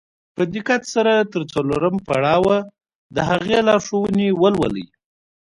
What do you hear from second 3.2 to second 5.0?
هغې لارښوونې ولولئ.